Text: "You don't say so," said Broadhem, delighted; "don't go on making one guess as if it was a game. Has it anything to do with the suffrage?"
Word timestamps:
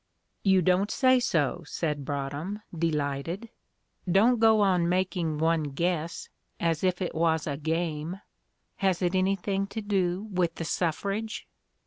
"You 0.41 0.63
don't 0.63 0.89
say 0.89 1.19
so," 1.19 1.61
said 1.67 2.05
Broadhem, 2.05 2.63
delighted; 2.75 3.49
"don't 4.11 4.39
go 4.39 4.61
on 4.61 4.89
making 4.89 5.37
one 5.37 5.61
guess 5.61 6.27
as 6.59 6.83
if 6.83 7.03
it 7.03 7.13
was 7.13 7.45
a 7.45 7.55
game. 7.55 8.19
Has 8.77 9.03
it 9.03 9.13
anything 9.13 9.67
to 9.67 9.79
do 9.83 10.23
with 10.31 10.55
the 10.55 10.65
suffrage?" 10.65 11.47